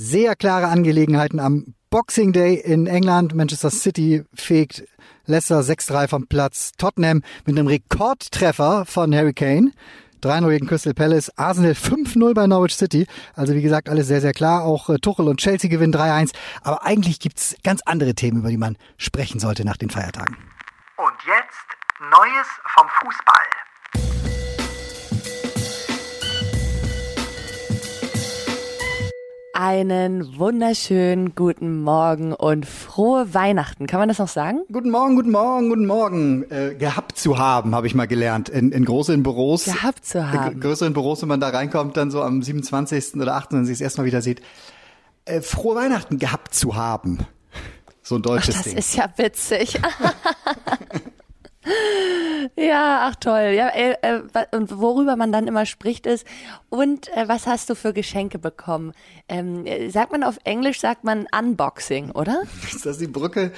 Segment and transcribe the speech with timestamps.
[0.00, 3.34] sehr klare Angelegenheiten am Boxing Day in England.
[3.34, 4.84] Manchester City fegt
[5.26, 6.72] Leicester 6-3 vom Platz.
[6.78, 9.72] Tottenham mit einem Rekordtreffer von Harry Kane.
[10.22, 13.06] 3-0 gegen Crystal Palace, Arsenal 5-0 bei Norwich City.
[13.34, 14.64] Also wie gesagt, alles sehr, sehr klar.
[14.64, 16.34] Auch äh, Tuchel und Chelsea gewinnen 3-1.
[16.62, 20.36] Aber eigentlich gibt's ganz andere Themen, über die man sprechen sollte nach den Feiertagen.
[20.96, 23.59] Und jetzt Neues vom Fußball.
[29.62, 33.86] Einen wunderschönen guten Morgen und frohe Weihnachten.
[33.86, 34.62] Kann man das noch sagen?
[34.72, 36.50] Guten Morgen, guten Morgen, guten Morgen.
[36.50, 38.48] Äh, gehabt zu haben, habe ich mal gelernt.
[38.48, 39.66] In, in größeren Büros.
[39.66, 40.60] Gehabt zu haben.
[40.60, 43.16] größeren Büros, wenn man da reinkommt, dann so am 27.
[43.16, 43.74] oder 28.
[43.74, 44.40] das erste Mal wieder sieht.
[45.26, 47.18] Äh, frohe Weihnachten gehabt zu haben.
[48.02, 48.78] So ein deutsches Das Ding.
[48.78, 49.78] ist ja witzig.
[52.56, 53.52] ja, ach toll.
[53.54, 56.26] Ja, äh, äh, und worüber man dann immer spricht ist,
[56.68, 58.92] und äh, was hast du für Geschenke bekommen?
[59.28, 62.42] Ähm, äh, sagt man auf Englisch, sagt man Unboxing, oder?
[62.74, 63.52] ist das die Brücke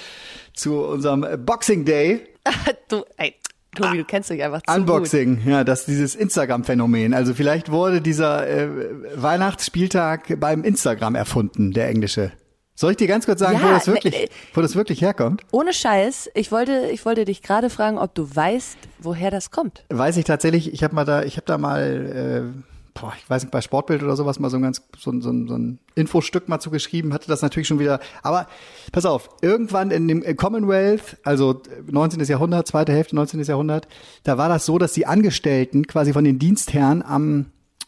[0.55, 2.27] zu unserem äh, Boxing Day?
[2.89, 3.35] du, ey,
[3.75, 4.81] Tobi, du kennst dich einfach zu gut.
[4.81, 7.15] Unboxing, ja, das dieses Instagram-Phänomen.
[7.15, 8.69] Also vielleicht wurde dieser äh,
[9.15, 12.33] Weihnachtsspieltag beim Instagram erfunden, der englische.
[12.75, 15.03] Soll ich dir ganz kurz sagen, Ja, wo das ne, wirklich, äh, wo das wirklich
[15.03, 15.43] herkommt?
[15.53, 19.85] Ohne Scheiß, ich wollte, ich wollte dich gerade fragen, ob du weißt, woher das kommt.
[19.91, 20.73] Weiß ich tatsächlich.
[20.73, 22.63] Ich habe mal da, ich habe da mal, äh,
[22.99, 25.31] boah, ich weiß nicht, bei Sportbild oder sowas mal so ein ganz so, ein- so,
[25.47, 27.13] so ein Infostück mal zugeschrieben.
[27.13, 28.01] Hatte das natürlich schon wieder.
[28.23, 28.49] Aber
[28.91, 32.21] pass auf, irgendwann in dem äh, Commonwealth, also 19.
[32.25, 33.43] Jahrhundert, zweite Hälfte 19.
[33.43, 33.87] Jahrhundert,
[34.25, 37.47] da war das so, dass die Angestellten quasi von den Dienstherren am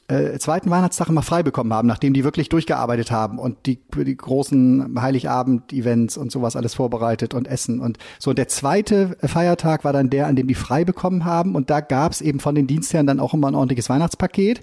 [0.08, 4.16] äh, zweiten Weihnachtstag immer frei bekommen haben, nachdem die wirklich durchgearbeitet haben und die, die
[4.16, 8.30] großen Heiligabend-Events und sowas alles vorbereitet und Essen und so.
[8.30, 11.80] Und der zweite Feiertag war dann der, an dem die frei bekommen haben und da
[11.80, 14.62] gab's eben von den Dienstherren dann auch immer ein ordentliches Weihnachtspaket,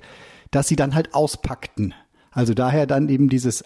[0.51, 1.93] das sie dann halt auspackten.
[2.33, 3.63] Also daher dann eben dieses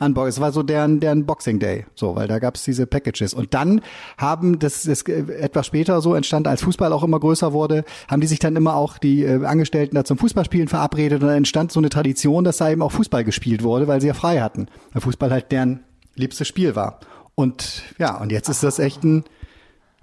[0.00, 0.28] Unboxing.
[0.28, 3.34] Es war so deren, deren Boxing Day, so, weil da gab's diese Packages.
[3.34, 3.80] Und dann
[4.16, 8.20] haben, das, das äh, etwas später so entstand, als Fußball auch immer größer wurde, haben
[8.20, 11.72] die sich dann immer auch die äh, Angestellten da zum Fußballspielen verabredet und dann entstand
[11.72, 14.68] so eine Tradition, dass da eben auch Fußball gespielt wurde, weil sie ja frei hatten.
[14.92, 15.80] Weil Fußball halt deren
[16.14, 17.00] liebstes Spiel war.
[17.34, 19.24] Und ja, und jetzt ist das echt ein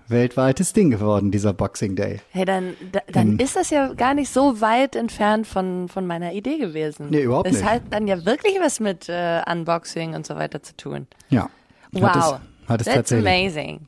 [0.07, 2.19] weltweites Ding geworden, dieser Boxing Day.
[2.29, 6.33] Hey, dann, da, dann ist das ja gar nicht so weit entfernt von, von meiner
[6.33, 7.07] Idee gewesen.
[7.09, 7.65] Nee, überhaupt Es nicht.
[7.65, 11.07] hat dann ja wirklich was mit äh, Unboxing und so weiter zu tun.
[11.29, 11.49] Ja.
[11.91, 12.03] Wow.
[12.03, 12.25] Hat es,
[12.69, 13.27] hat es That's tatsächlich.
[13.27, 13.79] amazing.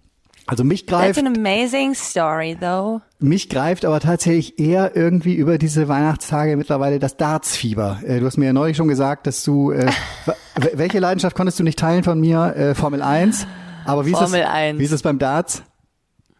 [0.49, 3.01] Also mich That's greift, an amazing story, though.
[3.19, 7.99] mich greift aber tatsächlich eher irgendwie über diese Weihnachtstage mittlerweile das Dartsfieber.
[8.05, 9.91] Äh, du hast mir ja neulich schon gesagt, dass du, äh,
[10.73, 12.55] welche Leidenschaft konntest du nicht teilen von mir?
[12.55, 13.45] Äh, Formel 1.
[13.83, 14.79] Aber wie Formel ist es, 1.
[14.79, 15.63] wie ist es beim Darts?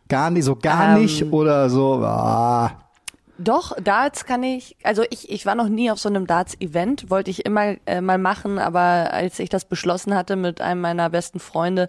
[0.08, 2.72] Gar nicht, so gar Ähm, nicht oder so, ah,
[3.40, 7.30] Doch, Darts kann ich, also ich, ich war noch nie auf so einem Darts-Event, wollte
[7.30, 11.40] ich immer äh, mal machen, aber als ich das beschlossen hatte mit einem meiner besten
[11.40, 11.88] Freunde,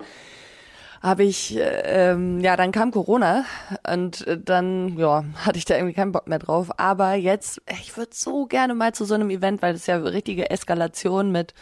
[1.01, 3.45] habe ich, äh, ähm, ja, dann kam Corona
[3.91, 6.71] und äh, dann, ja, hatte ich da irgendwie keinen Bock mehr drauf.
[6.79, 9.97] Aber jetzt, ich würde so gerne mal zu so einem Event, weil das ist ja
[9.97, 11.55] richtige Eskalation mit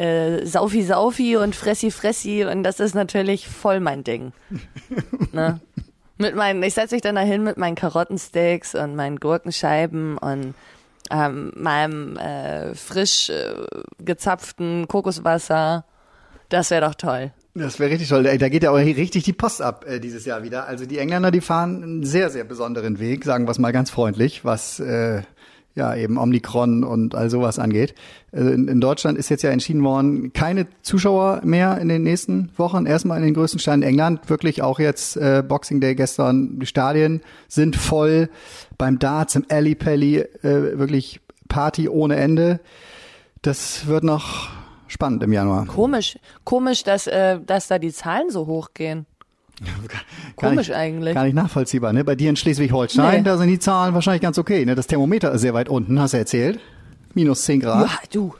[0.00, 4.32] äh, Saufi Saufi und Fressi Fressi und das ist natürlich voll mein Ding.
[5.32, 5.60] ne?
[6.16, 10.54] Mit meinen, ich setze mich dann dahin mit meinen Karottensticks und meinen Gurkenscheiben und
[11.10, 13.54] ähm, meinem äh, frisch äh,
[13.98, 15.84] gezapften Kokoswasser.
[16.48, 17.32] Das wäre doch toll.
[17.54, 18.22] Das wäre richtig toll.
[18.22, 20.66] Da da geht ja auch richtig die Post ab äh, dieses Jahr wieder.
[20.66, 23.90] Also die Engländer, die fahren einen sehr, sehr besonderen Weg, sagen wir es mal ganz
[23.90, 25.22] freundlich, was äh,
[25.74, 27.94] ja eben Omikron und all sowas angeht.
[28.32, 32.50] Also in, in Deutschland ist jetzt ja entschieden worden, keine Zuschauer mehr in den nächsten
[32.56, 32.86] Wochen.
[32.86, 34.28] Erstmal in den größten Städten England.
[34.28, 36.58] Wirklich auch jetzt äh, Boxing Day gestern.
[36.58, 38.28] Die Stadien sind voll.
[38.78, 42.60] Beim Darts, im Alley Pally, äh, wirklich Party ohne Ende.
[43.42, 44.48] Das wird noch
[44.86, 45.66] spannend im Januar.
[45.66, 49.06] Komisch, komisch, dass, äh, dass da die Zahlen so hoch gehen.
[50.36, 51.14] Komisch nicht, eigentlich.
[51.14, 52.04] Gar nicht nachvollziehbar, ne?
[52.04, 53.22] Bei dir in Schleswig-Holstein, Nee.
[53.24, 54.74] da sind die Zahlen wahrscheinlich ganz okay, ne?
[54.74, 56.58] Das Thermometer ist sehr weit unten, hast du erzählt.
[57.14, 57.88] Minus 10 Grad.
[57.90, 58.34] Ja, du.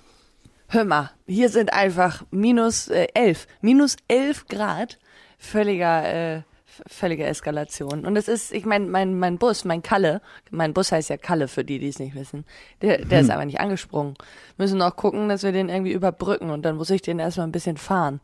[0.69, 4.99] Hör mal, hier sind einfach minus äh, elf, minus elf Grad,
[5.39, 6.43] völliger, äh,
[6.87, 8.07] völlige Eskalation.
[8.07, 11.49] Und es ist, ich meine, mein, mein Bus, mein Kalle, mein Bus heißt ja Kalle
[11.49, 12.45] für die, die es nicht wissen,
[12.83, 13.25] der, der Hm.
[13.25, 14.15] ist aber nicht angesprungen.
[14.57, 17.53] Müssen noch gucken, dass wir den irgendwie überbrücken und dann muss ich den erstmal ein
[17.53, 18.21] bisschen fahren.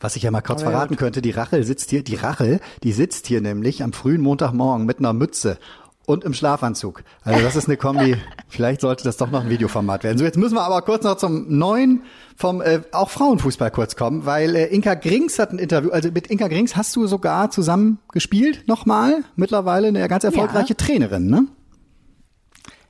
[0.00, 2.60] Was ich ja mal kurz Aber ja, verraten könnte, die Rachel sitzt hier, die Rachel,
[2.82, 5.58] die sitzt hier nämlich am frühen Montagmorgen mit einer Mütze
[6.06, 7.02] und im Schlafanzug.
[7.22, 8.16] Also das ist eine Kombi.
[8.48, 10.18] Vielleicht sollte das doch noch ein Videoformat werden.
[10.18, 12.02] So, jetzt müssen wir aber kurz noch zum neuen
[12.36, 16.26] vom äh, auch Frauenfußball kurz kommen, weil äh, Inka Grings hat ein Interview, also mit
[16.26, 21.46] Inka Grings hast du sogar zusammen gespielt nochmal, mittlerweile eine ganz erfolgreiche Trainerin, ne?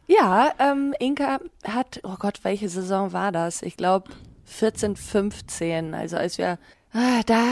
[0.07, 3.63] Ja, ähm, Inka hat, oh Gott, welche Saison war das?
[3.63, 4.11] Ich glaube
[4.44, 5.94] 14, 15.
[5.94, 6.58] Also als wir,
[6.93, 7.43] ah, da,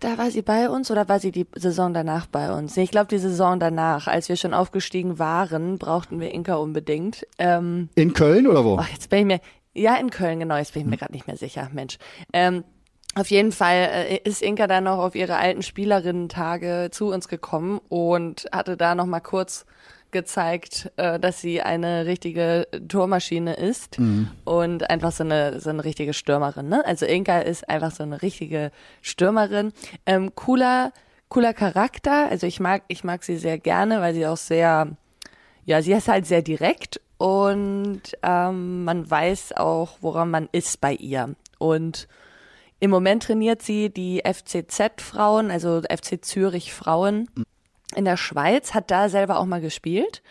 [0.00, 2.76] da war sie bei uns oder war sie die Saison danach bei uns?
[2.76, 7.26] Ich glaube die Saison danach, als wir schon aufgestiegen waren, brauchten wir Inka unbedingt.
[7.38, 8.78] Ähm, In Köln oder wo?
[8.78, 9.40] oh, jetzt bin ich mir,
[9.74, 11.98] ja in Köln genau, jetzt bin ich mir gerade nicht mehr sicher, Mensch.
[12.32, 12.64] Ähm,
[13.14, 17.80] auf jeden Fall äh, ist Inka dann noch auf ihre alten Spielerinnen-Tage zu uns gekommen
[17.88, 19.66] und hatte da noch mal kurz
[20.10, 23.98] gezeigt, äh, dass sie eine richtige Tormaschine ist
[24.44, 26.68] und einfach so eine so eine richtige Stürmerin.
[26.68, 26.84] Ne?
[26.86, 28.70] Also Inka ist einfach so eine richtige
[29.02, 29.72] Stürmerin.
[30.06, 30.92] Ähm, cooler
[31.28, 32.28] cooler Charakter.
[32.28, 34.88] Also ich mag ich mag sie sehr gerne, weil sie auch sehr
[35.64, 40.94] ja sie ist halt sehr direkt und ähm, man weiß auch, woran man ist bei
[40.94, 42.08] ihr und
[42.80, 47.28] im Moment trainiert sie die FCZ-Frauen, also FC Zürich Frauen
[47.94, 50.22] in der Schweiz, hat da selber auch mal gespielt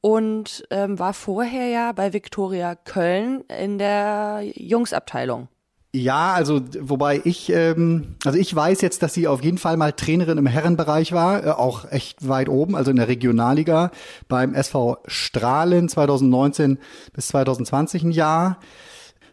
[0.00, 5.48] und ähm, war vorher ja bei Viktoria Köln in der Jungsabteilung.
[5.94, 9.92] Ja, also wobei ich, ähm, also ich weiß jetzt, dass sie auf jeden Fall mal
[9.92, 13.90] Trainerin im Herrenbereich war, äh, auch echt weit oben, also in der Regionalliga
[14.28, 16.78] beim SV Strahlen 2019
[17.14, 18.58] bis 2020 ein Jahr.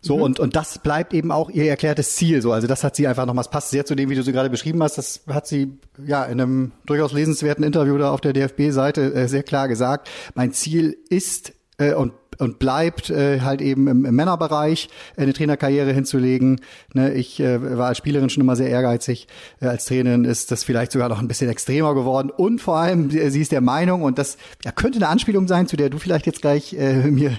[0.06, 2.40] So, und, und das bleibt eben auch ihr erklärtes Ziel.
[2.40, 4.52] So, also das hat sie einfach nochmals passt sehr zu dem, wie du sie gerade
[4.52, 5.00] beschrieben hast.
[5.00, 9.42] Das hat sie ja in einem durchaus lesenswerten Interview da auf der DFB-Seite äh, sehr
[9.42, 10.08] klar gesagt.
[10.36, 15.92] Mein Ziel ist äh, und und bleibt äh, halt eben im, im Männerbereich eine Trainerkarriere
[15.94, 16.62] hinzulegen.
[16.94, 19.28] Ne, ich äh, war als Spielerin schon immer sehr ehrgeizig.
[19.62, 22.30] Äh, als Trainerin ist das vielleicht sogar noch ein bisschen extremer geworden.
[22.30, 25.68] Und vor allem, äh, sie ist der Meinung, und das ja, könnte eine Anspielung sein,
[25.68, 27.32] zu der du vielleicht jetzt gleich äh, mir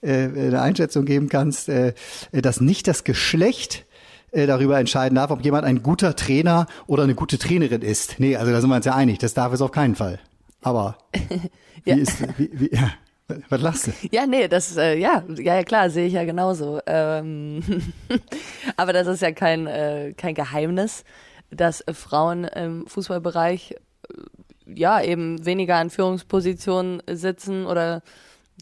[0.00, 1.92] äh, eine Einschätzung geben kannst, äh,
[2.32, 3.84] dass nicht das Geschlecht
[4.32, 8.16] äh, darüber entscheiden darf, ob jemand ein guter Trainer oder eine gute Trainerin ist.
[8.18, 10.18] Nee, also da sind wir uns ja einig, das darf es auf keinen Fall.
[10.60, 10.96] Aber
[11.84, 11.96] wie Ja.
[11.96, 12.90] ist, wie, wie, ja,
[13.48, 13.92] was lachst du?
[14.10, 16.80] Ja, nee, das, äh, ja, ja, klar, sehe ich ja genauso.
[16.86, 17.62] Ähm,
[18.76, 21.04] aber das ist ja kein, äh, kein Geheimnis,
[21.50, 23.76] dass Frauen im Fußballbereich äh,
[24.66, 28.02] ja eben weniger an Führungspositionen sitzen oder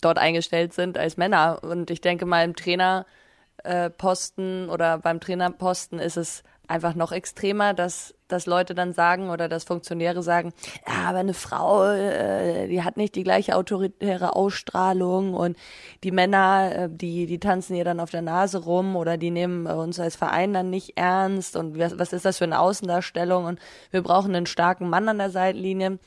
[0.01, 1.61] dort eingestellt sind als Männer.
[1.63, 7.75] Und ich denke mal, im Trainerposten äh, oder beim Trainerposten ist es einfach noch extremer,
[7.75, 10.53] dass, dass Leute dann sagen oder dass Funktionäre sagen,
[10.87, 15.57] ja, aber eine Frau, äh, die hat nicht die gleiche autoritäre Ausstrahlung und
[16.03, 19.67] die Männer, äh, die, die tanzen ihr dann auf der Nase rum oder die nehmen
[19.67, 23.61] uns als Verein dann nicht ernst und was, was ist das für eine Außendarstellung und
[23.91, 25.99] wir brauchen einen starken Mann an der Seitenlinie.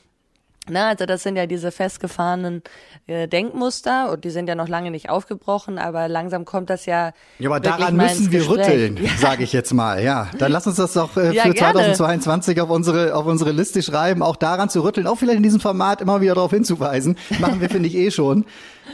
[0.68, 2.62] Na, also das sind ja diese festgefahrenen
[3.06, 7.12] äh, Denkmuster und die sind ja noch lange nicht aufgebrochen, aber langsam kommt das ja.
[7.38, 8.58] Ja, aber daran müssen wir Gespräch.
[8.66, 9.10] rütteln, Ja.
[9.18, 10.02] sage ich jetzt mal.
[10.02, 11.94] Ja, dann lass uns das doch äh, Ja, für gerne.
[11.94, 15.60] 2022 auf unsere auf unsere Liste schreiben, auch daran zu rütteln, auch vielleicht in diesem
[15.60, 17.16] Format immer wieder darauf hinzuweisen.
[17.38, 18.44] Machen wir finde ich eh schon,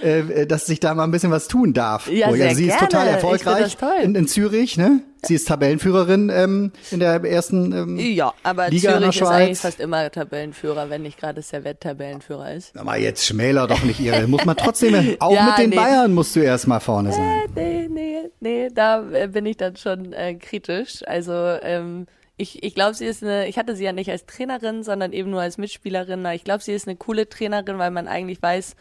[0.02, 2.08] äh, dass sich da mal ein bisschen was tun darf.
[2.10, 2.38] Ja, Ruhig.
[2.38, 2.88] sehr also sie ist gerne.
[2.88, 4.02] total Ich find erfolgreich das toll.
[4.02, 5.00] in, in Zürich, ne?
[5.24, 9.28] Sie ist Tabellenführerin ähm, in der ersten ähm, Ja, aber Liga in der Zürich ist
[9.28, 9.60] eigentlich Schweiz.
[9.60, 12.76] fast immer Tabellenführer, wenn nicht gerade Servette-Tabellenführer ist.
[12.76, 14.26] Aber jetzt schmäler doch nicht ihre.
[14.26, 15.76] Muss man trotzdem, auch Ja, mit den nee.
[15.76, 17.42] Bayern musst du erst mal vorne sein.
[17.54, 21.02] Nee, nee, nee, da äh, bin ich dann schon äh, kritisch.
[21.06, 24.82] Also ähm, ich, ich glaube, sie ist eine, ich hatte sie ja nicht als Trainerin,
[24.82, 26.26] sondern eben nur als Mitspielerin.
[26.34, 28.74] Ich glaube, sie ist eine coole Trainerin, weil man eigentlich weiß,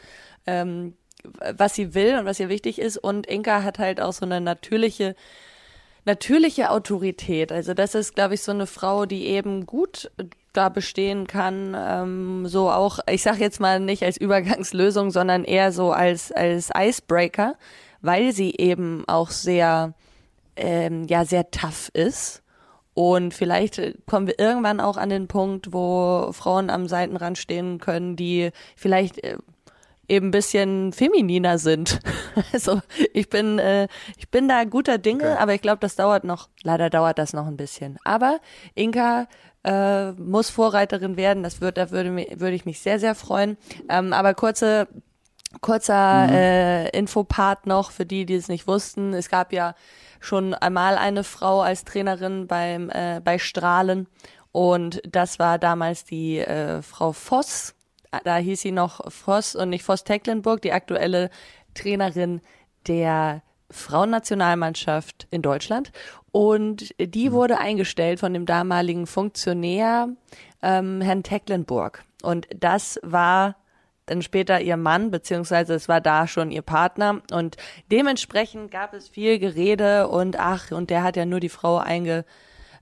[0.47, 0.95] ähm,
[1.55, 2.97] was sie will und was ihr wichtig ist.
[2.97, 5.15] Und Inka hat halt auch so eine natürliche
[6.05, 7.51] natürliche Autorität.
[7.51, 10.11] Also das ist, glaube ich, so eine Frau, die eben gut
[10.53, 15.71] da bestehen kann, ähm, so auch, ich sage jetzt mal nicht als Übergangslösung, sondern eher
[15.71, 17.55] so als als Icebreaker,
[18.01, 19.93] weil sie eben auch sehr
[20.57, 22.43] ähm, ja sehr tough ist.
[22.93, 27.79] Und vielleicht äh, kommen wir irgendwann auch an den Punkt, wo Frauen am Seitenrand stehen
[27.79, 29.37] können, die vielleicht äh,
[30.11, 31.99] eben ein bisschen femininer sind.
[32.53, 32.81] Also
[33.13, 36.89] ich bin, äh, ich bin da guter Dinge, aber ich glaube, das dauert noch, leider
[36.89, 37.97] dauert das noch ein bisschen.
[38.05, 38.39] Aber
[38.73, 39.27] Inka
[39.65, 43.57] äh, muss Vorreiterin werden, das wird, da würde, würde ich mich sehr, sehr freuen.
[43.89, 44.87] Ähm, aber kurze,
[45.59, 49.13] kurzer äh, Infopart noch für die, die es nicht wussten.
[49.13, 49.75] Es gab ja
[50.21, 54.07] schon einmal eine Frau als Trainerin beim, äh, bei Strahlen
[54.51, 57.75] und das war damals die äh, Frau Voss
[58.23, 61.29] da hieß sie noch Voss und nicht Voss Tecklenburg, die aktuelle
[61.73, 62.41] Trainerin
[62.87, 65.91] der Frauennationalmannschaft in Deutschland.
[66.31, 70.09] Und die wurde eingestellt von dem damaligen Funktionär
[70.61, 72.03] ähm, Herrn Tecklenburg.
[72.21, 73.55] Und das war
[74.05, 77.21] dann später ihr Mann, beziehungsweise es war da schon ihr Partner.
[77.31, 77.57] Und
[77.91, 82.25] dementsprechend gab es viel Gerede und ach, und der hat ja nur die Frau einge,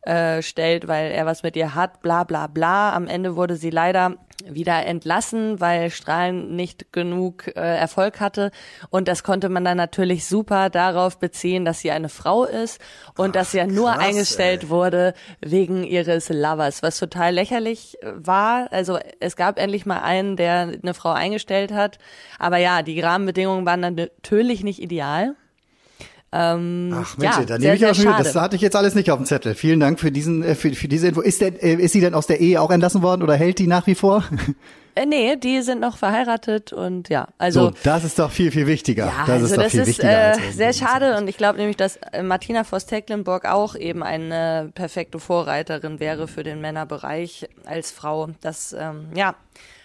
[0.01, 2.93] äh, stellt, weil er was mit ihr hat, bla bla bla.
[2.93, 4.15] Am Ende wurde sie leider
[4.47, 8.51] wieder entlassen, weil Strahlen nicht genug äh, Erfolg hatte.
[8.89, 12.79] Und das konnte man dann natürlich super darauf beziehen, dass sie eine Frau ist
[13.17, 14.69] und Ach, dass sie ja nur krass, eingestellt ey.
[14.69, 18.71] wurde wegen ihres Lovers, was total lächerlich war.
[18.71, 21.99] Also es gab endlich mal einen, der eine Frau eingestellt hat.
[22.37, 25.35] Aber ja, die Rahmenbedingungen waren dann natürlich nicht ideal.
[26.31, 28.93] Ähm, Ach Mensch, ja, da nehme ich auch schon wieder, das hatte ich jetzt alles
[28.93, 29.55] nicht auf dem Zettel.
[29.55, 31.21] Vielen Dank für diesen, äh, für, für diese Info.
[31.21, 33.67] Ist, denn, äh, ist sie denn aus der Ehe auch entlassen worden oder hält die
[33.67, 34.23] nach wie vor?
[34.95, 37.67] Äh, nee, die sind noch verheiratet und ja, also.
[37.67, 39.05] So, das ist doch viel, viel wichtiger.
[39.05, 40.33] Ja, das also ist doch das viel ist, wichtiger.
[40.33, 45.19] Äh, sehr schade und ich glaube nämlich, dass äh, Martina Voss-Tecklenburg auch eben eine perfekte
[45.19, 48.29] Vorreiterin wäre für den Männerbereich als Frau.
[48.41, 49.35] Das, ähm, ja,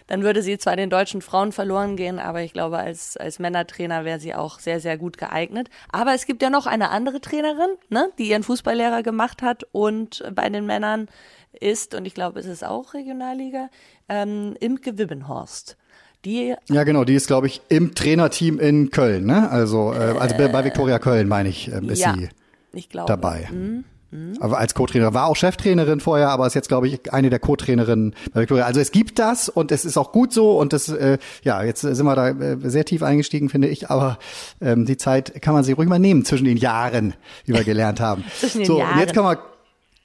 [0.06, 4.04] dann würde sie zwar den deutschen Frauen verloren gehen, aber ich glaube, als, als Männertrainer
[4.04, 5.68] wäre sie auch sehr, sehr gut geeignet.
[5.90, 10.22] Aber es gibt ja noch eine andere Trainerin, ne, die ihren Fußballlehrer gemacht hat und
[10.34, 11.08] bei den Männern
[11.52, 13.68] ist, und ich glaube, es ist auch Regionalliga,
[14.08, 15.76] ähm, Imke Wibbenhorst.
[16.24, 19.50] Die ja, genau, die ist, glaube ich, im Trainerteam in Köln, ne?
[19.50, 22.30] Also, äh, also bei, Viktoria Köln, meine ich, äh, ist ja, sie
[22.72, 23.08] ich glaube.
[23.08, 23.48] dabei.
[23.52, 23.84] Mhm.
[24.14, 24.36] Mhm.
[24.38, 28.14] Aber als Co-Trainer war auch Cheftrainerin vorher, aber ist jetzt glaube ich eine der Co-Trainerinnen
[28.32, 28.64] bei Victoria.
[28.64, 31.80] Also es gibt das und es ist auch gut so und das äh, ja jetzt
[31.80, 34.18] sind wir da äh, sehr tief eingestiegen finde ich, aber
[34.60, 38.00] ähm, die Zeit kann man sich ruhig mal nehmen zwischen den Jahren, wie wir gelernt
[38.00, 38.24] haben.
[38.38, 38.94] zwischen den so Jahren.
[38.94, 39.36] und jetzt kann man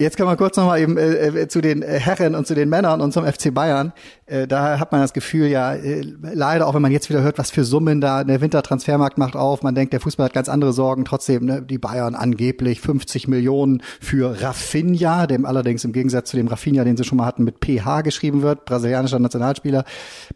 [0.01, 2.69] Jetzt kann man kurz nochmal eben äh, äh, zu den äh, Herren und zu den
[2.69, 3.91] Männern und zum FC Bayern.
[4.27, 7.37] Äh, da hat man das Gefühl, ja, äh, leider, auch wenn man jetzt wieder hört,
[7.37, 9.61] was für Summen da der Wintertransfermarkt macht auf.
[9.61, 11.03] Man denkt, der Fußball hat ganz andere Sorgen.
[11.03, 16.47] Trotzdem, ne, die Bayern angeblich 50 Millionen für Rafinha, dem allerdings im Gegensatz zu dem
[16.47, 19.83] Rafinha, den sie schon mal hatten, mit PH geschrieben wird, brasilianischer Nationalspieler.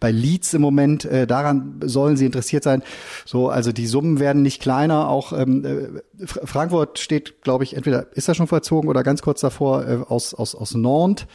[0.01, 2.84] Bei Leeds im Moment, äh, daran sollen sie interessiert sein.
[3.24, 5.08] So, also die Summen werden nicht kleiner.
[5.08, 9.52] Auch ähm, äh, Frankfurt steht, glaube ich, entweder ist er schon vollzogen oder ganz kurz
[9.53, 11.27] davor, äh, aus, aus, aus Nantes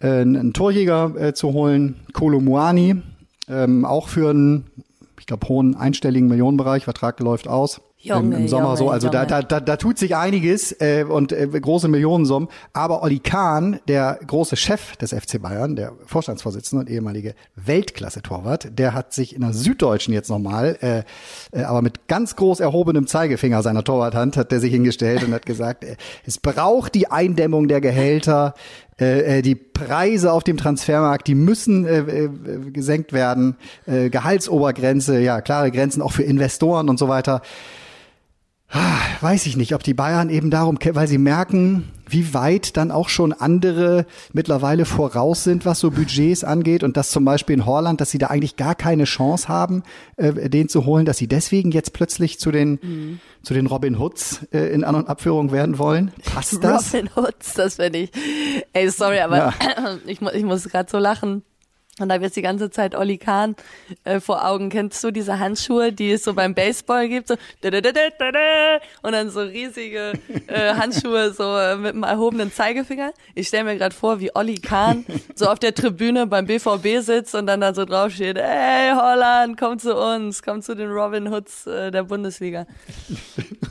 [0.00, 3.02] äh, einen Torjäger äh, zu holen, Kolo Muani,
[3.48, 4.70] ähm, auch für einen,
[5.18, 7.80] ich glaube, hohen einstelligen Millionenbereich, Vertrag läuft aus.
[8.02, 8.90] Junge, im, Sommer Junge, so.
[8.90, 12.48] Also da, da, da, da tut sich einiges äh, und äh, große Millionensummen.
[12.72, 18.94] Aber Olli Kahn, der große Chef des FC Bayern, der Vorstandsvorsitzende und ehemalige Weltklasse-Torwart, der
[18.94, 21.02] hat sich in der Süddeutschen jetzt nochmal, äh,
[21.52, 25.44] äh, aber mit ganz groß erhobenem Zeigefinger seiner Torwarthand, hat der sich hingestellt und hat
[25.44, 28.54] gesagt, äh, es braucht die Eindämmung der Gehälter,
[28.98, 32.28] äh, äh die Preise auf dem Transfermarkt, die müssen äh, äh,
[32.70, 37.42] gesenkt werden, äh, Gehaltsobergrenze, ja, klare Grenzen auch für Investoren und so weiter.
[38.72, 42.92] Ah, weiß ich nicht, ob die Bayern eben darum, weil sie merken, wie weit dann
[42.92, 47.66] auch schon andere mittlerweile voraus sind, was so Budgets angeht und dass zum Beispiel in
[47.66, 49.82] Holland, dass sie da eigentlich gar keine Chance haben,
[50.16, 53.20] äh, den zu holen, dass sie deswegen jetzt plötzlich zu den mhm.
[53.42, 56.12] zu den Robin Hoods äh, in An- und Abführung werden wollen.
[56.24, 56.94] Passt das?
[56.94, 58.12] Robin Hoods, das finde ich.
[58.72, 59.54] Ey, sorry, aber ja.
[60.06, 61.42] ich, ich muss gerade so lachen
[62.00, 63.56] und da wird die ganze Zeit Olli Kahn
[64.04, 64.70] äh, vor Augen.
[64.70, 67.28] Kennst du diese Handschuhe, die es so beim Baseball gibt?
[67.28, 67.34] So
[69.02, 70.12] und dann so riesige
[70.46, 73.12] äh, Handschuhe so äh, mit einem erhobenen Zeigefinger.
[73.34, 75.04] Ich stelle mir gerade vor, wie Olli Kahn
[75.34, 79.78] so auf der Tribüne beim BVB sitzt und dann da so draufsteht, hey Holland, komm
[79.78, 82.66] zu uns, komm zu den Robin Hoods äh, der Bundesliga.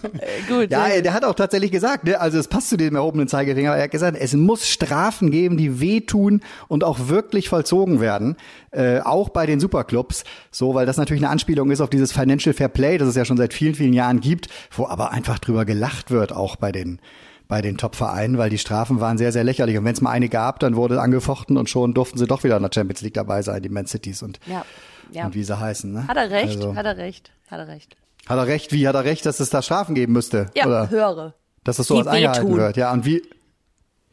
[0.02, 0.72] Äh, gut.
[0.72, 3.76] Ja, äh, der hat auch tatsächlich gesagt, ne, also es passt zu dem erhobenen Zeigefinger,
[3.76, 8.36] er hat gesagt, es muss Strafen geben, die wehtun und auch wirklich vollzogen werden werden,
[8.72, 12.54] äh, auch bei den Superclubs, so, weil das natürlich eine Anspielung ist auf dieses Financial
[12.54, 15.66] Fair Play, das es ja schon seit vielen, vielen Jahren gibt, wo aber einfach drüber
[15.66, 17.00] gelacht wird, auch bei den
[17.48, 19.76] bei den Top-Vereinen, weil die Strafen waren sehr, sehr lächerlich.
[19.76, 22.58] Und wenn es mal eine gab, dann wurde angefochten und schon durften sie doch wieder
[22.58, 24.64] in der Champions League dabei sein, die Man Cities und, ja,
[25.12, 25.26] ja.
[25.26, 25.92] und wie sie heißen.
[25.92, 26.08] Ne?
[26.08, 27.98] Hat er recht, also, hat er recht, hat er recht.
[28.28, 30.52] Hat er recht, wie hat er recht, dass es da Strafen geben müsste?
[30.54, 30.92] Ja, Oder?
[30.92, 31.34] höhere.
[31.64, 32.94] Dass das so als eingehalten wird, ja.
[32.94, 33.24] Und wie,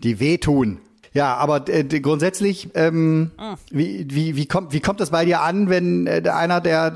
[0.03, 0.79] die wehtun.
[1.17, 3.57] Ja, aber äh, grundsätzlich, ähm, mhm.
[3.71, 6.95] wie, wie, wie, kommt, wie kommt das bei dir an, wenn äh, einer der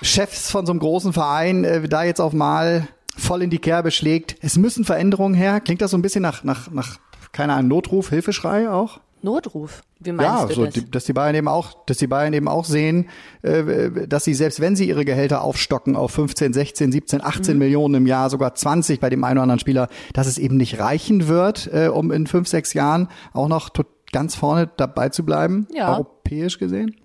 [0.00, 3.90] Chefs von so einem großen Verein äh, da jetzt auf mal voll in die Kerbe
[3.90, 4.36] schlägt?
[4.40, 5.60] Es müssen Veränderungen her.
[5.60, 6.96] Klingt das so ein bisschen nach, nach, nach
[7.32, 9.00] keine Ahnung, Notruf, Hilfeschrei auch?
[9.22, 9.82] Notruf?
[10.00, 10.74] Wie meinst ja, du so, das?
[10.74, 13.08] Die, dass die Bayern eben auch, dass die Bayern eben auch sehen,
[13.42, 17.58] äh, dass sie selbst wenn sie ihre Gehälter aufstocken auf 15, 16, 17, 18 mhm.
[17.58, 20.78] Millionen im Jahr, sogar 20 bei dem einen oder anderen Spieler, dass es eben nicht
[20.78, 23.70] reichen wird, äh, um in fünf, sechs Jahren auch noch
[24.12, 25.92] ganz vorne dabei zu bleiben, ja.
[25.92, 26.96] europäisch gesehen.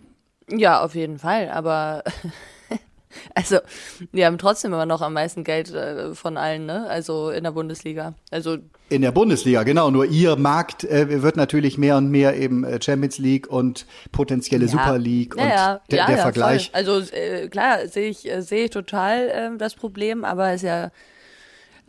[0.49, 1.49] Ja, auf jeden Fall.
[1.49, 2.03] Aber
[3.35, 3.57] Also,
[4.11, 6.87] wir haben trotzdem immer noch am meisten Geld äh, von allen, ne?
[6.87, 8.13] Also in der Bundesliga.
[8.31, 8.57] Also
[8.89, 9.91] in der Bundesliga, genau.
[9.91, 14.65] Nur ihr Markt äh, wird natürlich mehr und mehr eben äh, Champions League und potenzielle
[14.65, 14.71] ja.
[14.71, 16.71] Super League und ja, der, der Vergleich.
[16.71, 16.75] Voll.
[16.75, 20.91] Also äh, klar, sehe ich, äh, sehe ich total äh, das Problem, aber ist ja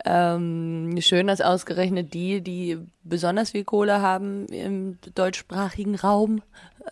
[0.05, 6.41] Ähm, schön, dass ausgerechnet die, die besonders viel Kohle haben im deutschsprachigen Raum,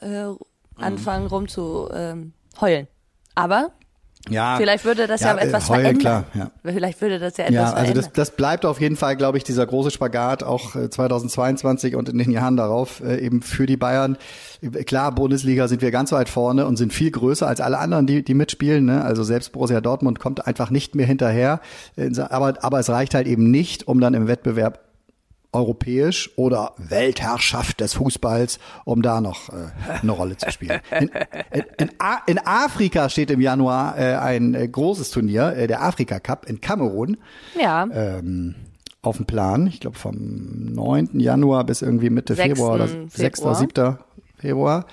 [0.01, 0.25] äh,
[0.75, 2.87] anfangen rum zu ähm, heulen.
[3.33, 3.71] Aber
[4.29, 6.25] Ja, vielleicht würde das ja, ja, äh, etwas heulen, verändern.
[6.33, 6.71] klar, ja.
[6.71, 9.43] Vielleicht würde das ja etwas Ja, also das, das bleibt auf jeden Fall, glaube ich,
[9.43, 13.77] dieser große Spagat auch äh, 2022 und in den Jahren darauf äh, eben für die
[13.77, 14.17] Bayern.
[14.61, 18.07] Äh, Klar, Bundesliga sind wir ganz weit vorne und sind viel größer als alle anderen,
[18.07, 18.85] die, die mitspielen.
[18.85, 19.03] Ne?
[19.03, 21.59] Also selbst Borussia Dortmund kommt einfach nicht mehr hinterher.
[21.95, 24.86] Äh, Aber, aber es reicht halt eben nicht, um dann im Wettbewerb
[25.57, 30.79] europäisch oder Weltherrschaft des Fußballs, um da noch äh, eine Rolle zu spielen.
[30.91, 31.09] In,
[31.77, 31.89] in,
[32.27, 36.61] in, Afrika steht im Januar äh, ein äh, großes Turnier, äh, der Afrika Cup in
[36.61, 37.17] Kamerun
[37.59, 38.55] ja, ähm,
[39.01, 39.67] auf dem Plan.
[39.67, 41.19] Ich glaube vom 9.
[41.19, 42.47] Januar bis irgendwie Mitte 6.
[42.47, 43.41] Februar oder 6.
[43.41, 43.97] oder 7.
[44.37, 44.85] Februar.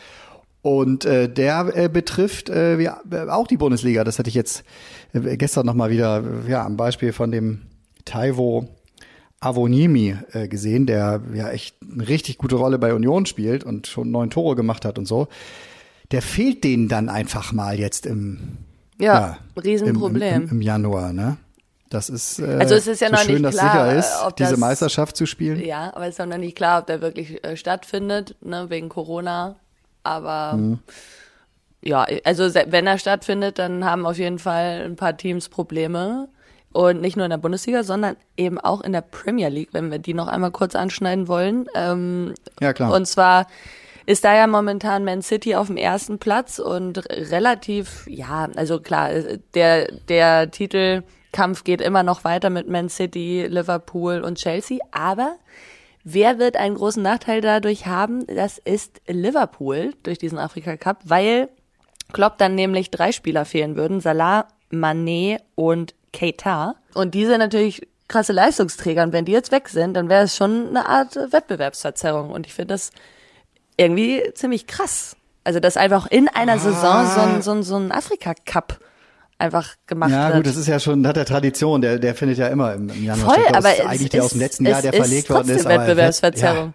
[0.62, 4.02] Und äh, der äh, betrifft äh, wie, äh, auch die Bundesliga.
[4.02, 4.64] Das hatte ich jetzt
[5.12, 7.66] äh, gestern nochmal wieder ja, am Beispiel von dem
[8.06, 8.68] Taiwo
[9.44, 14.10] Avonimi äh, gesehen, der ja echt eine richtig gute Rolle bei Union spielt und schon
[14.10, 15.28] neun Tore gemacht hat und so.
[16.10, 18.58] Der fehlt denen dann einfach mal jetzt im
[18.98, 20.42] ja, im, Riesenproblem.
[20.44, 21.36] im, im Januar, ne?
[21.90, 24.22] Das ist äh, Also es ist ja so noch schön, nicht dass klar, sicher ist,
[24.26, 25.60] ob diese das- Meisterschaft zu spielen.
[25.64, 28.88] Ja, aber es ist auch noch nicht klar, ob der wirklich äh, stattfindet, ne, wegen
[28.88, 29.56] Corona.
[30.02, 30.78] Aber Mhm.
[31.82, 36.28] ja, also wenn er stattfindet, dann haben auf jeden Fall ein paar Teams Probleme.
[36.74, 40.00] Und nicht nur in der Bundesliga, sondern eben auch in der Premier League, wenn wir
[40.00, 41.66] die noch einmal kurz anschneiden wollen.
[41.76, 42.92] Ähm, Ja, klar.
[42.92, 43.46] Und zwar
[44.06, 49.12] ist da ja momentan Man City auf dem ersten Platz und relativ, ja, also klar,
[49.12, 55.36] äh, der, der Titelkampf geht immer noch weiter mit Man City, Liverpool und Chelsea, aber
[56.02, 58.26] wer wird einen großen Nachteil dadurch haben?
[58.26, 61.48] Das ist Liverpool durch diesen Afrika Cup, weil
[62.12, 66.76] Klopp dann nämlich drei Spieler fehlen würden, Salah, Mané und Keita.
[66.94, 69.02] Und die sind natürlich krasse Leistungsträger.
[69.02, 72.30] Und wenn die jetzt weg sind, dann wäre es schon eine Art Wettbewerbsverzerrung.
[72.30, 72.90] Und ich finde das
[73.76, 75.16] irgendwie ziemlich krass.
[75.42, 78.78] Also, dass einfach in einer Saison so ein, so ein, so ein Afrika-Cup
[79.36, 80.36] einfach gemacht Ja, wird.
[80.36, 83.04] gut, das ist ja schon, hat der Tradition, der, der findet ja immer im, im
[83.04, 83.56] Januar Voll, statt.
[83.56, 85.66] Das aber eigentlich der ist, aus dem letzten Jahr, der ist verlegt worden trotzdem ist.
[85.66, 86.66] aber Wettbewerbsverzerrung.
[86.68, 86.72] Ja,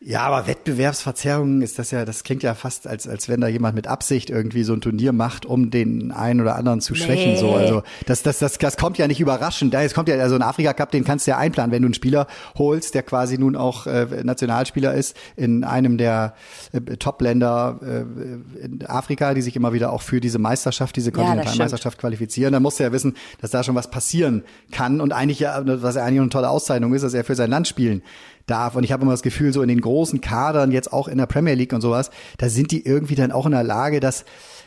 [0.00, 3.74] ja, aber Wettbewerbsverzerrung ist das ja, das klingt ja fast, als, als wenn da jemand
[3.74, 7.38] mit Absicht irgendwie so ein Turnier macht, um den einen oder anderen zu schwächen.
[7.38, 9.72] So, also das, das, das, das kommt ja nicht überraschend.
[9.72, 11.86] Da jetzt kommt ja also ein Afrika Cup, den kannst du ja einplanen, wenn du
[11.86, 12.26] einen Spieler
[12.58, 16.34] holst, der quasi nun auch äh, Nationalspieler ist in einem der
[16.72, 21.10] äh, Top-Länder äh, in Afrika, die sich immer wieder auch für diese Meisterschaft, diese.
[21.16, 22.52] Kontinentalmeisterschaft qualifizieren.
[22.52, 25.94] Dann musst du ja wissen, dass da schon was passieren kann und eigentlich ja, was
[25.94, 28.02] ja eigentlich eine tolle Auszeichnung ist, dass er für sein Land spielen
[28.46, 28.76] darf.
[28.76, 31.26] Und ich habe immer das Gefühl, so in den großen Kadern, jetzt auch in der
[31.26, 34.24] Premier League und sowas, da sind die irgendwie dann auch in der Lage, das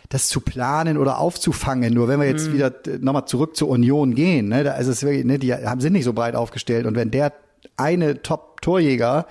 [0.10, 1.94] das zu planen oder aufzufangen.
[1.94, 5.04] Nur wenn wir jetzt wieder äh, nochmal zurück zur Union gehen, ne, da ist es
[5.04, 6.88] wirklich, ne, die haben, sind nicht so breit aufgestellt.
[6.88, 7.32] Und wenn der
[7.78, 9.28] eine Top-Torjäger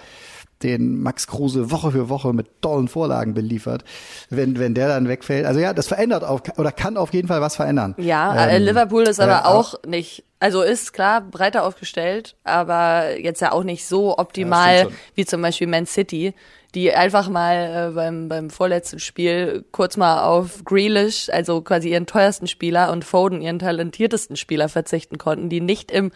[0.62, 3.84] den Max Kruse Woche für Woche mit tollen Vorlagen beliefert,
[4.30, 5.46] wenn, wenn der dann wegfällt.
[5.46, 7.94] Also ja, das verändert auch, oder kann auf jeden Fall was verändern.
[7.98, 13.18] Ja, äh, Ähm, Liverpool ist äh, aber auch nicht, also ist klar breiter aufgestellt, aber
[13.18, 14.92] jetzt ja auch nicht so optimal schon.
[15.14, 16.34] wie zum Beispiel Man City,
[16.74, 22.06] die einfach mal äh, beim, beim vorletzten Spiel kurz mal auf Grealish, also quasi ihren
[22.06, 26.10] teuersten Spieler und Foden, ihren talentiertesten Spieler verzichten konnten, die nicht im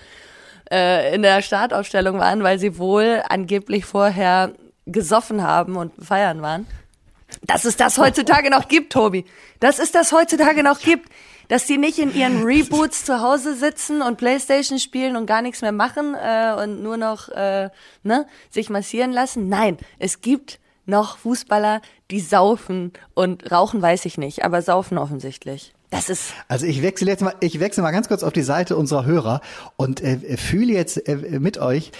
[0.70, 4.52] äh, in der Startaufstellung waren, weil sie wohl angeblich vorher
[4.86, 6.66] gesoffen haben und feiern waren.
[7.42, 9.24] Dass es das heutzutage noch gibt, Tobi.
[9.60, 11.10] Dass es das heutzutage noch gibt.
[11.48, 15.60] Dass die nicht in ihren Reboots zu Hause sitzen und Playstation spielen und gar nichts
[15.60, 17.68] mehr machen äh, und nur noch äh,
[18.02, 19.48] ne, sich massieren lassen.
[19.48, 25.72] Nein, es gibt noch Fußballer, die saufen und rauchen weiß ich nicht, aber saufen offensichtlich.
[25.92, 28.76] Das ist Also ich wechsle jetzt mal, ich wechsle mal ganz kurz auf die Seite
[28.76, 29.40] unserer Hörer
[29.76, 31.92] und äh, fühle jetzt äh, mit euch,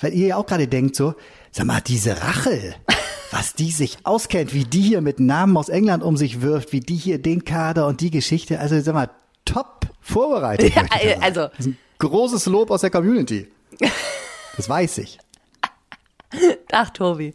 [0.00, 1.14] weil ihr ja auch gerade denkt so,
[1.52, 2.74] sag mal, diese Rachel,
[3.30, 6.80] was die sich auskennt, wie die hier mit Namen aus England um sich wirft, wie
[6.80, 9.10] die hier den Kader und die Geschichte, also sag mal,
[9.44, 10.74] top vorbereitet.
[10.74, 10.84] Ja,
[11.20, 13.46] also- Das ist ein großes Lob aus der Community.
[14.56, 15.18] Das weiß ich.
[16.72, 17.32] ach Tobi,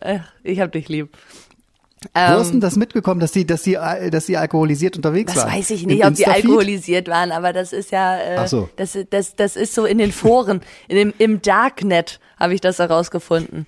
[0.00, 1.16] Ach, ich hab dich lieb.
[2.14, 4.96] Wo Ähm, hast du denn das mitbekommen, dass die, dass die, äh, dass die alkoholisiert
[4.96, 5.54] unterwegs Das waren?
[5.54, 8.68] weiß ich Im nicht, ob die alkoholisiert waren, aber das ist ja, äh, so.
[8.76, 12.78] das, das, das ist so in den Foren, in dem, im Darknet habe ich das
[12.78, 13.66] herausgefunden.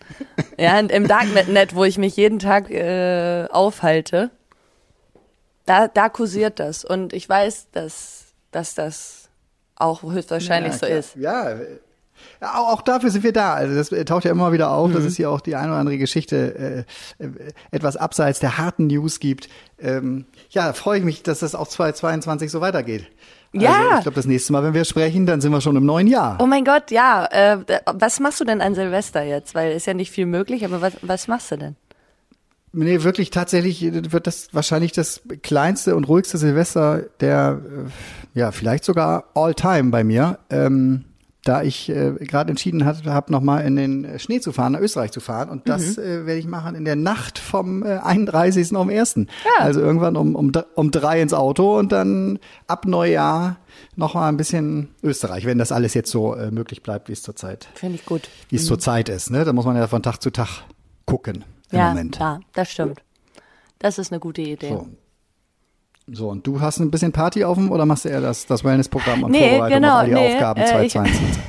[0.59, 4.31] Ja, und im Darknet, wo ich mich jeden Tag äh, aufhalte,
[5.67, 6.85] da, da kursiert das.
[6.85, 9.29] Und ich weiß, dass, dass das
[9.77, 11.17] auch höchstwahrscheinlich Ja, so ist.
[11.17, 11.57] Ja, ja,
[12.41, 13.55] auch, dafür sind wir da.
[13.55, 14.95] Also das äh, taucht ja immer wieder auf, Mhm.
[14.95, 16.85] dass es hier auch die eine oder andere Geschichte
[17.19, 17.29] äh, äh,
[17.71, 19.49] etwas abseits der harten News gibt.
[19.79, 23.07] Ähm, ja, freue ich mich, dass das auch 2022 so weitergeht.
[23.53, 23.71] Ja.
[23.71, 26.07] Also ich glaube, das nächste Mal, wenn wir sprechen, dann sind wir schon im neuen
[26.07, 26.37] Jahr.
[26.41, 27.27] Oh mein Gott, ja.
[27.31, 29.55] Äh, was machst du denn an Silvester jetzt?
[29.55, 31.77] Weil ist ja nicht viel möglich, aber was, was machst du denn?
[32.73, 37.61] Nee, wirklich tatsächlich wird das wahrscheinlich das kleinste und ruhigste Silvester der,
[38.35, 40.39] äh, ja, vielleicht sogar all time bei mir.
[40.51, 41.07] Ähm,
[41.45, 45.13] da ich äh, gerade entschieden habe, hab nochmal in den Schnee zu fahren, nach Österreich
[45.13, 45.49] zu fahren.
[45.49, 46.03] Und das Mhm.
[46.03, 48.73] äh, werde ich machen in der Nacht vom äh, 31.
[48.77, 49.15] um 1.
[49.17, 49.25] Ja.
[49.59, 53.57] Also irgendwann um, um, um drei ins Auto und dann ab Neujahr
[53.97, 57.69] nochmal ein bisschen Österreich, wenn das alles jetzt so äh, möglich bleibt, wie es zurzeit,
[57.75, 58.29] Finde ich gut.
[58.49, 59.31] wie es zurzeit ist.
[59.31, 59.45] Ne?
[59.45, 60.65] Da muss man ja von Tag zu Tag
[61.07, 62.19] gucken im ja, Moment.
[62.19, 63.01] ja, das stimmt.
[63.79, 64.71] Das ist eine gute Idee.
[64.71, 64.89] So.
[66.13, 68.65] So, und du hast ein bisschen Party auf dem oder machst du eher das, das
[68.65, 71.39] Wellness-Programm und Nee, Vorbereitung genau, auf all die nee, Aufgaben äh, ich- 2022?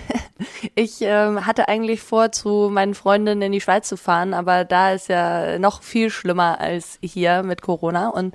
[0.76, 4.92] Ich ähm, hatte eigentlich vor, zu meinen Freundinnen in die Schweiz zu fahren, aber da
[4.94, 8.08] ist ja noch viel schlimmer als hier mit Corona.
[8.10, 8.34] Und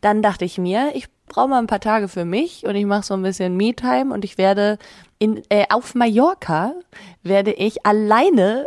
[0.00, 3.02] dann dachte ich mir, ich brauche mal ein paar Tage für mich und ich mache
[3.02, 4.78] so ein bisschen Me-Time und ich werde
[5.18, 6.72] in, äh, auf Mallorca
[7.22, 8.64] werde ich alleine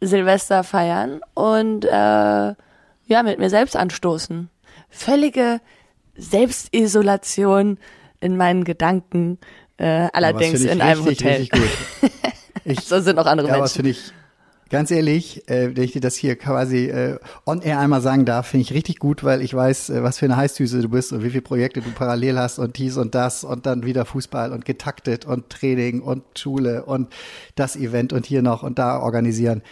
[0.00, 4.48] Silvester feiern und äh, ja mit mir selbst anstoßen.
[4.88, 5.60] Völlige
[6.16, 7.78] Selbstisolation
[8.20, 9.38] in meinen Gedanken,
[9.76, 11.40] äh, allerdings in einem richtig, Hotel.
[11.40, 12.10] Richtig gut.
[12.66, 13.74] Ich, So sind auch andere ja, Menschen.
[13.74, 14.12] finde ich,
[14.70, 18.46] ganz ehrlich, äh, wenn ich dir das hier quasi äh, on air einmal sagen darf,
[18.48, 21.22] finde ich richtig gut, weil ich weiß, äh, was für eine Heißdüse du bist und
[21.22, 24.64] wie viele Projekte du parallel hast und dies und das und dann wieder Fußball und
[24.64, 27.12] getaktet und Training und Schule und
[27.54, 29.62] das Event und hier noch und da organisieren.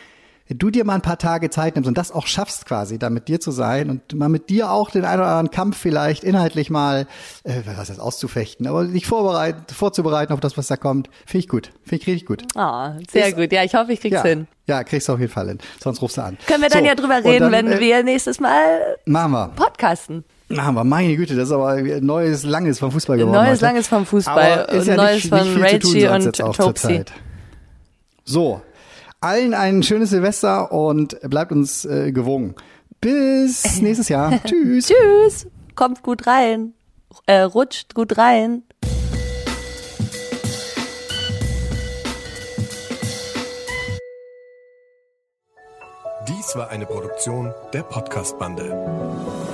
[0.49, 3.11] Wenn du dir mal ein paar Tage Zeit nimmst und das auch schaffst quasi, da
[3.11, 6.25] mit dir zu sein und mal mit dir auch den einen oder anderen Kampf vielleicht
[6.25, 7.07] inhaltlich mal,
[7.45, 11.49] äh, was heißt auszufechten, aber dich vorbereiten, vorzubereiten auf das, was da kommt, finde ich
[11.49, 11.71] gut.
[11.85, 12.43] Finde ich richtig gut.
[12.57, 13.53] Ah, sehr Ist- gut.
[13.53, 14.47] Ja, ich hoffe, ich krieg's Ja, hin.
[14.67, 15.59] ja, kriegst du auf jeden Fall hin.
[15.81, 16.37] Sonst rufst du an.
[16.47, 19.49] Können wir dann So, ja drüber reden, dann, wenn äh, wir nächstes Mal Machen wir.
[19.57, 20.25] podcasten.
[20.49, 20.85] Machen wir.
[20.85, 23.33] Meine Güte, das ist aber ein neues, langes vom Fußball geworden.
[23.37, 23.65] Neues, heute.
[23.65, 27.05] langes vom Fußball Aber ist ja neues nicht, von Rachie und Topsy.
[28.25, 28.61] So.
[29.23, 32.57] Allen ein schönes Silvester und bleibt uns äh, gewogen.
[33.01, 34.43] Bis nächstes Jahr.
[34.45, 34.89] Tschüss.
[34.89, 35.47] Tschüss.
[35.77, 36.75] Kommt gut rein.
[37.27, 38.65] Äh, rutscht gut rein.
[46.29, 49.52] Dies war eine Produktion der Podcast-Bande.